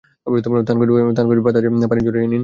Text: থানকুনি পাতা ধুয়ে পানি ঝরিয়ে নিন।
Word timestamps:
থানকুনি 0.67 1.41
পাতা 1.45 1.59
ধুয়ে 1.63 1.87
পানি 1.87 2.01
ঝরিয়ে 2.05 2.23
নিন। 2.23 2.39